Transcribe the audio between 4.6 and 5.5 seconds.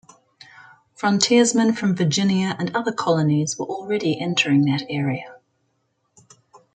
that area.